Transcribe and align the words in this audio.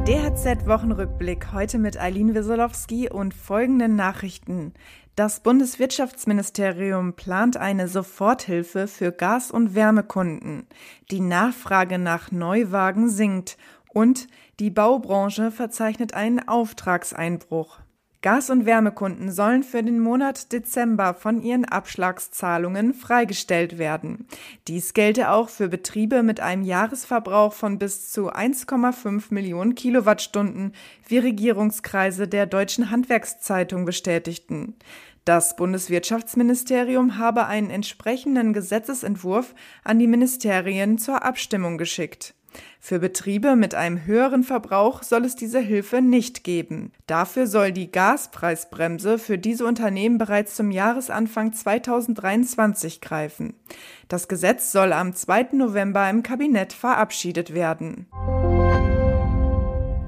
DHZ-Wochenrückblick 0.00 1.52
heute 1.52 1.78
mit 1.78 1.98
Eileen 1.98 2.34
Wieselowski 2.34 3.08
und 3.08 3.32
folgenden 3.32 3.96
Nachrichten. 3.96 4.74
Das 5.14 5.40
Bundeswirtschaftsministerium 5.40 7.14
plant 7.14 7.56
eine 7.56 7.88
Soforthilfe 7.88 8.88
für 8.88 9.12
Gas- 9.12 9.50
und 9.50 9.74
Wärmekunden. 9.74 10.66
Die 11.10 11.20
Nachfrage 11.20 11.98
nach 11.98 12.30
Neuwagen 12.30 13.08
sinkt 13.08 13.56
und 13.88 14.28
die 14.60 14.70
Baubranche 14.70 15.50
verzeichnet 15.50 16.14
einen 16.14 16.46
Auftragseinbruch. 16.46 17.78
Gas- 18.26 18.50
und 18.50 18.66
Wärmekunden 18.66 19.30
sollen 19.30 19.62
für 19.62 19.84
den 19.84 20.00
Monat 20.00 20.50
Dezember 20.52 21.14
von 21.14 21.40
ihren 21.40 21.64
Abschlagszahlungen 21.64 22.92
freigestellt 22.92 23.78
werden. 23.78 24.26
Dies 24.66 24.94
gelte 24.94 25.30
auch 25.30 25.48
für 25.48 25.68
Betriebe 25.68 26.24
mit 26.24 26.40
einem 26.40 26.64
Jahresverbrauch 26.64 27.52
von 27.52 27.78
bis 27.78 28.10
zu 28.10 28.32
1,5 28.32 29.32
Millionen 29.32 29.76
Kilowattstunden, 29.76 30.72
wie 31.06 31.18
Regierungskreise 31.18 32.26
der 32.26 32.46
Deutschen 32.46 32.90
Handwerkszeitung 32.90 33.84
bestätigten. 33.84 34.74
Das 35.26 35.56
Bundeswirtschaftsministerium 35.56 37.18
habe 37.18 37.46
einen 37.46 37.68
entsprechenden 37.68 38.52
Gesetzesentwurf 38.52 39.56
an 39.82 39.98
die 39.98 40.06
Ministerien 40.06 40.98
zur 40.98 41.24
Abstimmung 41.24 41.78
geschickt. 41.78 42.32
Für 42.78 43.00
Betriebe 43.00 43.56
mit 43.56 43.74
einem 43.74 44.06
höheren 44.06 44.44
Verbrauch 44.44 45.02
soll 45.02 45.24
es 45.24 45.34
diese 45.34 45.58
Hilfe 45.58 46.00
nicht 46.00 46.44
geben. 46.44 46.92
Dafür 47.08 47.48
soll 47.48 47.72
die 47.72 47.90
Gaspreisbremse 47.90 49.18
für 49.18 49.36
diese 49.36 49.66
Unternehmen 49.66 50.16
bereits 50.16 50.54
zum 50.54 50.70
Jahresanfang 50.70 51.52
2023 51.52 53.00
greifen. 53.00 53.54
Das 54.08 54.28
Gesetz 54.28 54.70
soll 54.70 54.92
am 54.92 55.12
2. 55.12 55.48
November 55.54 56.08
im 56.08 56.22
Kabinett 56.22 56.72
verabschiedet 56.72 57.52
werden. 57.52 58.06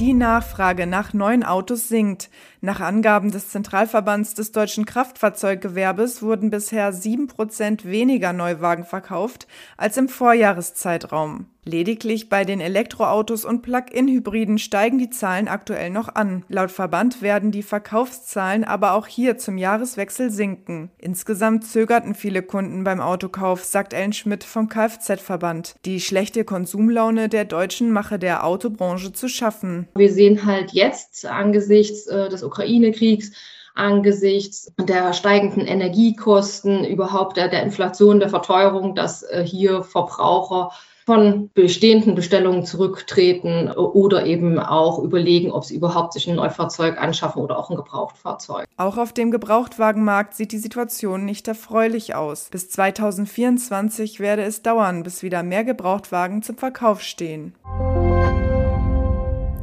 Die 0.00 0.14
Nachfrage 0.14 0.86
nach 0.86 1.12
neuen 1.12 1.44
Autos 1.44 1.88
sinkt. 1.88 2.30
Nach 2.62 2.80
Angaben 2.80 3.30
des 3.30 3.50
Zentralverbands 3.50 4.32
des 4.32 4.50
deutschen 4.50 4.86
Kraftfahrzeuggewerbes 4.86 6.22
wurden 6.22 6.48
bisher 6.48 6.94
sieben 6.94 7.26
Prozent 7.26 7.84
weniger 7.84 8.32
Neuwagen 8.32 8.84
verkauft 8.84 9.46
als 9.76 9.98
im 9.98 10.08
Vorjahreszeitraum. 10.08 11.48
Lediglich 11.64 12.30
bei 12.30 12.46
den 12.46 12.60
Elektroautos 12.60 13.44
und 13.44 13.60
Plug-in-Hybriden 13.60 14.58
steigen 14.58 14.98
die 14.98 15.10
Zahlen 15.10 15.46
aktuell 15.46 15.90
noch 15.90 16.08
an. 16.08 16.42
Laut 16.48 16.70
Verband 16.70 17.20
werden 17.20 17.50
die 17.50 17.62
Verkaufszahlen 17.62 18.64
aber 18.64 18.94
auch 18.94 19.06
hier 19.06 19.36
zum 19.36 19.58
Jahreswechsel 19.58 20.30
sinken. 20.30 20.90
Insgesamt 20.96 21.66
zögerten 21.66 22.14
viele 22.14 22.42
Kunden 22.42 22.82
beim 22.82 23.00
Autokauf, 23.00 23.62
sagt 23.62 23.92
Ellen 23.92 24.14
Schmidt 24.14 24.42
vom 24.42 24.70
Kfz-Verband. 24.70 25.74
Die 25.84 26.00
schlechte 26.00 26.44
Konsumlaune 26.44 27.28
der 27.28 27.44
Deutschen 27.44 27.92
mache 27.92 28.18
der 28.18 28.46
Autobranche 28.46 29.12
zu 29.12 29.28
schaffen. 29.28 29.86
Wir 29.94 30.10
sehen 30.10 30.46
halt 30.46 30.72
jetzt 30.72 31.26
angesichts 31.26 32.06
äh, 32.06 32.28
des 32.28 32.42
Ukraine-Kriegs, 32.42 33.32
angesichts 33.74 34.72
der 34.78 35.12
steigenden 35.12 35.66
Energiekosten, 35.66 36.84
überhaupt 36.84 37.36
der, 37.36 37.48
der 37.48 37.62
Inflation, 37.62 38.20
der 38.20 38.28
Verteuerung, 38.28 38.94
dass 38.94 39.22
äh, 39.22 39.44
hier 39.44 39.82
Verbraucher 39.82 40.72
von 41.06 41.50
bestehenden 41.54 42.14
Bestellungen 42.14 42.64
zurücktreten 42.64 43.68
oder 43.72 44.26
eben 44.26 44.60
auch 44.60 45.00
überlegen, 45.00 45.50
ob 45.50 45.64
sie 45.64 45.74
überhaupt 45.74 46.12
sich 46.12 46.28
ein 46.28 46.36
Neufahrzeug 46.36 47.00
anschaffen 47.00 47.42
oder 47.42 47.58
auch 47.58 47.68
ein 47.68 47.76
Gebrauchtfahrzeug. 47.76 48.66
Auch 48.76 48.96
auf 48.96 49.12
dem 49.12 49.32
Gebrauchtwagenmarkt 49.32 50.34
sieht 50.34 50.52
die 50.52 50.58
Situation 50.58 51.24
nicht 51.24 51.48
erfreulich 51.48 52.14
aus. 52.14 52.48
Bis 52.50 52.70
2024 52.70 54.20
werde 54.20 54.42
es 54.42 54.62
dauern, 54.62 55.02
bis 55.02 55.24
wieder 55.24 55.42
mehr 55.42 55.64
Gebrauchtwagen 55.64 56.42
zum 56.42 56.56
Verkauf 56.56 57.02
stehen. 57.02 57.54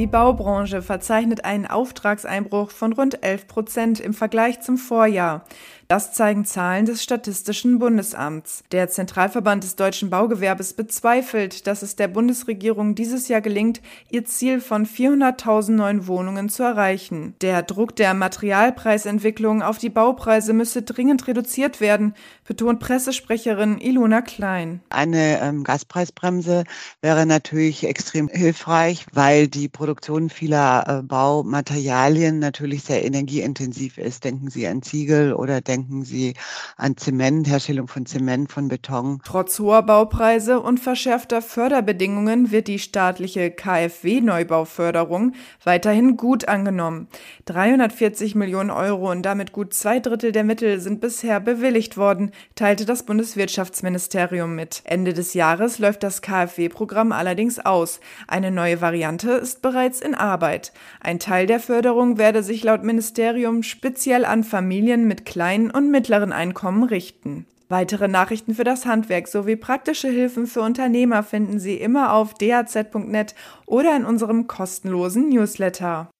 Die 0.00 0.06
Baubranche 0.06 0.80
verzeichnet 0.80 1.44
einen 1.44 1.66
Auftragseinbruch 1.66 2.70
von 2.70 2.94
rund 2.94 3.22
11 3.22 3.46
Prozent 3.48 4.00
im 4.00 4.14
Vergleich 4.14 4.62
zum 4.62 4.78
Vorjahr. 4.78 5.44
Das 5.90 6.12
zeigen 6.12 6.44
Zahlen 6.44 6.86
des 6.86 7.02
Statistischen 7.02 7.80
Bundesamts. 7.80 8.62
Der 8.70 8.88
Zentralverband 8.88 9.64
des 9.64 9.74
deutschen 9.74 10.08
Baugewerbes 10.08 10.74
bezweifelt, 10.74 11.66
dass 11.66 11.82
es 11.82 11.96
der 11.96 12.06
Bundesregierung 12.06 12.94
dieses 12.94 13.26
Jahr 13.26 13.40
gelingt, 13.40 13.80
ihr 14.08 14.24
Ziel 14.24 14.60
von 14.60 14.86
400.000 14.86 15.72
neuen 15.72 16.06
Wohnungen 16.06 16.48
zu 16.48 16.62
erreichen. 16.62 17.34
Der 17.40 17.64
Druck 17.64 17.96
der 17.96 18.14
Materialpreisentwicklung 18.14 19.62
auf 19.62 19.78
die 19.78 19.90
Baupreise 19.90 20.52
müsse 20.52 20.82
dringend 20.82 21.26
reduziert 21.26 21.80
werden, 21.80 22.14
betont 22.46 22.78
Pressesprecherin 22.78 23.80
Ilona 23.80 24.22
Klein. 24.22 24.82
Eine 24.90 25.40
ähm, 25.40 25.64
Gaspreisbremse 25.64 26.62
wäre 27.02 27.26
natürlich 27.26 27.82
extrem 27.84 28.28
hilfreich, 28.28 29.06
weil 29.12 29.48
die 29.48 29.68
Produktion 29.68 30.30
vieler 30.30 30.84
äh, 30.86 31.02
Baumaterialien 31.02 32.38
natürlich 32.38 32.84
sehr 32.84 33.04
energieintensiv 33.04 33.98
ist. 33.98 34.22
Denken 34.22 34.50
Sie 34.50 34.68
an 34.68 34.82
Ziegel 34.82 35.32
oder 35.32 35.60
denken 35.60 35.79
Denken 35.80 36.04
Sie 36.04 36.34
an 36.76 36.98
Zement, 36.98 37.48
Herstellung 37.48 37.88
von 37.88 38.04
Zement, 38.04 38.52
von 38.52 38.68
Beton. 38.68 39.20
Trotz 39.24 39.58
hoher 39.58 39.82
Baupreise 39.82 40.60
und 40.60 40.78
verschärfter 40.78 41.40
Förderbedingungen 41.40 42.50
wird 42.50 42.68
die 42.68 42.78
staatliche 42.78 43.50
KfW-Neubauförderung 43.50 45.32
weiterhin 45.64 46.18
gut 46.18 46.48
angenommen. 46.48 47.08
340 47.46 48.34
Millionen 48.34 48.70
Euro 48.70 49.10
und 49.10 49.22
damit 49.22 49.52
gut 49.52 49.72
zwei 49.72 50.00
Drittel 50.00 50.32
der 50.32 50.44
Mittel 50.44 50.80
sind 50.80 51.00
bisher 51.00 51.40
bewilligt 51.40 51.96
worden, 51.96 52.30
teilte 52.56 52.84
das 52.84 53.04
Bundeswirtschaftsministerium 53.04 54.54
mit. 54.54 54.82
Ende 54.84 55.14
des 55.14 55.32
Jahres 55.32 55.78
läuft 55.78 56.02
das 56.02 56.20
KfW-Programm 56.20 57.12
allerdings 57.12 57.58
aus. 57.58 58.00
Eine 58.28 58.50
neue 58.50 58.82
Variante 58.82 59.30
ist 59.30 59.62
bereits 59.62 60.02
in 60.02 60.14
Arbeit. 60.14 60.74
Ein 61.00 61.18
Teil 61.18 61.46
der 61.46 61.60
Förderung 61.60 62.18
werde 62.18 62.42
sich 62.42 62.64
laut 62.64 62.84
Ministerium 62.84 63.62
speziell 63.62 64.26
an 64.26 64.44
Familien 64.44 65.08
mit 65.08 65.24
kleinen 65.24 65.69
und 65.70 65.90
mittleren 65.90 66.32
Einkommen 66.32 66.84
richten. 66.84 67.46
Weitere 67.68 68.08
Nachrichten 68.08 68.54
für 68.54 68.64
das 68.64 68.84
Handwerk 68.84 69.28
sowie 69.28 69.54
praktische 69.54 70.08
Hilfen 70.08 70.48
für 70.48 70.60
Unternehmer 70.60 71.22
finden 71.22 71.60
Sie 71.60 71.76
immer 71.76 72.12
auf 72.12 72.34
dhz.net 72.34 73.36
oder 73.64 73.94
in 73.94 74.04
unserem 74.04 74.48
kostenlosen 74.48 75.28
Newsletter. 75.28 76.10